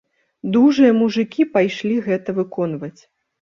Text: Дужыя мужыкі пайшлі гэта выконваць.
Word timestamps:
Дужыя 0.53 0.93
мужыкі 1.01 1.45
пайшлі 1.59 1.99
гэта 2.07 2.37
выконваць. 2.39 2.97